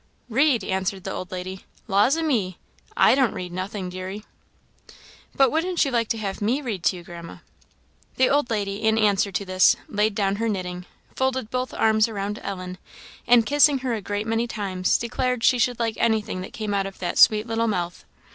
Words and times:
"Read!" 0.31 0.63
answered 0.63 1.03
the 1.03 1.11
old 1.11 1.31
lady 1.31 1.63
"laws 1.87 2.15
a 2.17 2.23
me! 2.23 2.57
I 2.97 3.13
don't 3.13 3.35
read 3.35 3.51
nothing, 3.51 3.87
deary." 3.87 4.25
"But 5.35 5.51
wouldn't 5.51 5.85
you 5.85 5.91
like 5.91 6.07
to 6.09 6.17
have 6.17 6.41
me 6.41 6.59
read 6.59 6.81
to 6.85 6.95
you, 6.95 7.03
Grandma?" 7.03 7.37
The 8.15 8.27
old 8.27 8.49
lady, 8.49 8.77
in 8.77 8.97
answer 8.97 9.31
to 9.31 9.45
this, 9.45 9.75
laid 9.87 10.15
down 10.15 10.37
her 10.37 10.49
knitting, 10.49 10.87
folded 11.15 11.51
both 11.51 11.71
arms 11.71 12.07
around 12.07 12.39
Ellen, 12.41 12.79
and, 13.27 13.45
kissing 13.45 13.77
her 13.85 13.93
a 13.93 14.01
great 14.01 14.25
many 14.25 14.47
times, 14.47 14.97
declared 14.97 15.43
she 15.43 15.59
should 15.59 15.77
like 15.79 15.97
anything 15.99 16.41
that 16.41 16.51
came 16.51 16.73
out 16.73 16.87
of 16.87 16.97
that 16.97 17.19
sweet 17.19 17.45
little 17.45 17.67
mouth. 17.67 18.03